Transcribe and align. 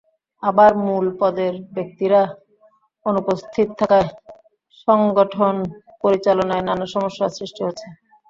আবার 0.43 0.71
মূল 0.85 1.05
পদের 1.19 1.53
ব্যক্তিরা 1.75 2.21
অনুপস্থিত 3.05 3.67
থাকায় 3.79 4.07
সংগঠন 4.87 5.55
পরিচালনায় 6.03 6.65
নানা 6.67 6.85
সমস্যার 6.93 7.35
সৃষ্টি 7.37 7.61
হচ্ছে। 7.67 7.87